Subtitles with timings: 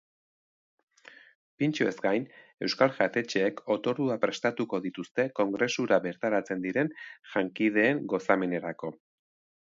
[1.63, 2.25] Pintxoez gain,
[2.67, 6.91] euskal jatetxeek otorduak prestatuko dituzte kongresura bertaratzen diren
[7.37, 8.93] jankideen gozamenerako.